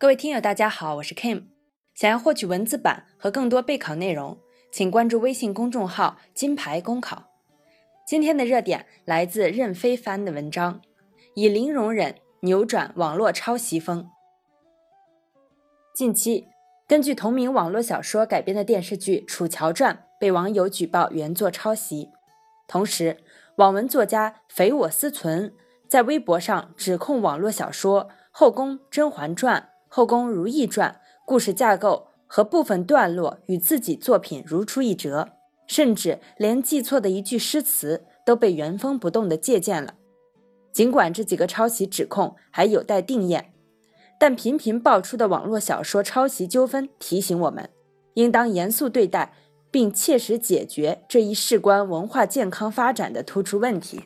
[0.00, 1.46] 各位听友，大家好，我是 Kim。
[1.92, 4.38] 想要获取文字版和更多备考内容，
[4.70, 7.24] 请关注微信公众号“金牌公考”。
[8.06, 10.80] 今天的热点来自任飞帆的文章，
[11.34, 14.08] 以零容忍扭转网络抄袭风。
[15.92, 16.46] 近期，
[16.86, 22.10] 根据同名网络小说改编的电视剧《楚乔传》被网友举报原作抄袭，
[22.68, 23.16] 同时，
[23.56, 25.52] 网文作家匪我思存
[25.88, 35.30] 在微博上指控网络小说《后宫甄嬛传》《后宫如懿传》故事架构和部分段落与自己作品如出一辙，
[35.66, 39.94] 甚至连记错的一句诗词都被原封不动地借鉴了。
[40.72, 43.52] 尽管这几个抄袭指控还有待定验，
[44.20, 47.68] 但频频爆出的网络小说抄袭纠纷提醒我们，
[48.14, 49.34] 应当严肃对待。
[49.70, 54.04] 并切实解决这一事关文化健康发展的突出问题。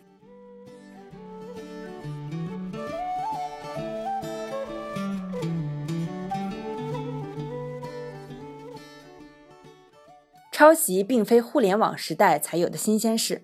[10.62, 13.42] 抄袭并非互联网时代才有的新鲜事，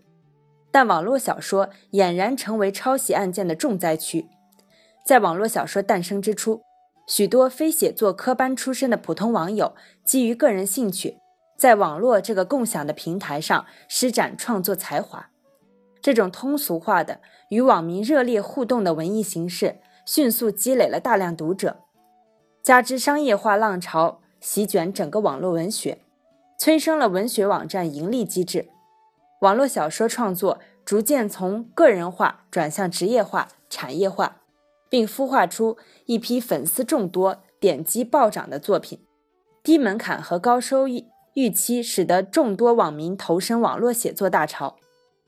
[0.70, 4.28] 但网络小说俨然成为抄袭案件的重灾区。
[5.04, 6.62] 在网络小说诞生之初，
[7.08, 9.74] 许多非写作科班出身的普通网友，
[10.04, 11.18] 基于个人兴趣。
[11.56, 15.30] 在网络这个共享的平台上施展创作才华，
[16.00, 21.80] 这种通俗化的与网民热烈互动的文艺形式，迅速积累了大量读者。
[22.62, 25.98] 加之商业化浪潮席卷整个网络文学，
[26.58, 28.68] 催生了文学网站盈利机制，
[29.40, 34.42] 网络小说创作逐渐从个人化转向职业化、产业化，
[34.90, 38.98] 并孵化出一批粉丝众多、点击暴涨的作品。
[39.62, 41.06] 低门槛和高收益。
[41.34, 44.74] 预期使得众多网民投身网络写作大潮。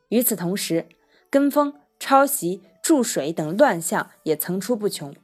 [0.08, 0.88] 与此同时，
[1.30, 5.14] 跟风、抄袭、注水等乱象也层出不穷，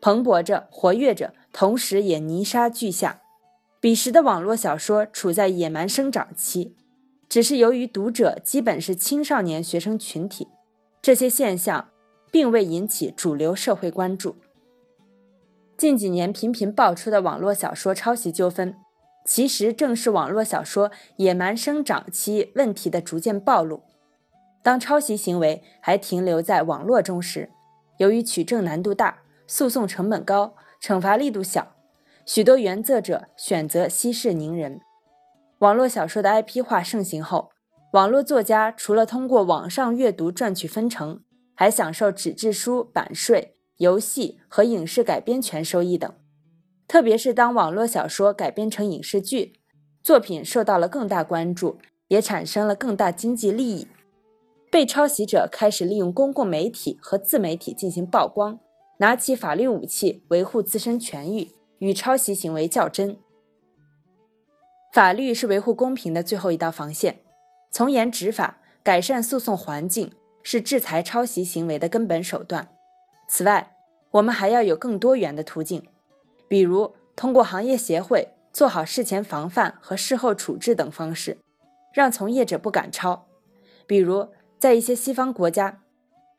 [0.00, 3.20] 蓬勃着、活跃着，同时也泥沙俱下。
[3.80, 6.74] 彼时的网络小说处在野蛮生长期，
[7.28, 10.48] 只是由于读者基本是青少年学生群体，
[11.02, 11.88] 这些现象
[12.30, 14.36] 并未引起主流社会关注。
[15.76, 18.74] 近几年频频爆出的网络小说抄袭纠纷。
[19.28, 23.82] 其实正是网络小说野蛮生长期问题的逐渐暴露。
[24.62, 27.50] 当抄袭行为还停留在网络中时，
[27.98, 31.74] 由于取证难度大、诉讼成本高、惩罚力度小，
[32.26, 34.80] 许多原作者选择息事宁人。
[35.58, 37.50] 网络小说的 IP 化盛行后，
[37.92, 41.22] 网络作家除了通过网上阅读赚取分成，
[41.54, 46.12] 还享受纸质书版税、游戏和影视改编权收益等。
[46.88, 49.60] 特别是当网络小说改编成影视剧，
[50.02, 51.78] 作品受到了更大关注，
[52.08, 53.86] 也产生了更大经济利益。
[54.68, 58.58] 被抄袭者开始利用公共媒体和自媒体进行曝光，
[58.98, 63.18] 拿起法律武器维护自身权益，与抄袭行为较真。
[64.92, 67.20] 法律是维护公平的最后一道防线，
[67.70, 72.68] 从严执法、改善诉讼环境是制裁抄袭行为的根本手段。
[73.28, 73.76] 此外，
[74.12, 75.86] 我们还要有更多元的途径。
[76.48, 81.38] 比如，通过行业协会做好事前防范和事后处置等方式，
[81.92, 83.26] 让从业者不敢抄。
[83.86, 84.28] 比如，
[84.58, 85.82] 在一些西方国家，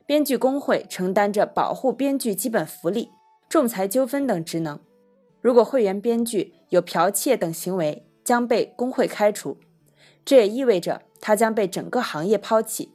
[0.06, 3.10] 编剧工会承担着保护编剧基本福利、
[3.48, 4.80] 仲裁纠纷等职能。
[5.40, 9.58] 如果会员编剧有剽窃等行为，将被工会开除。
[10.24, 12.92] 这也意味着他将被整个行业抛弃。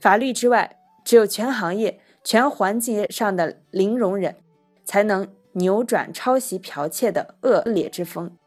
[0.00, 4.36] 法律之外，只有全行业、全环节上的零容忍，
[4.84, 5.28] 才能。
[5.54, 8.38] 扭转抄袭剽窃的恶劣之风，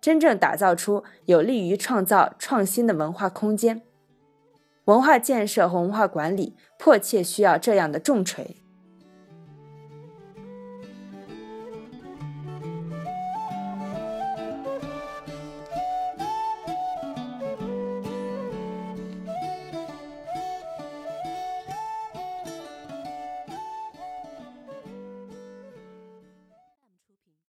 [0.00, 3.82] 真正打造出有利于创造创新的文化空间。
[4.84, 8.58] 文化建设和文化管理迫切需要这样的重锤。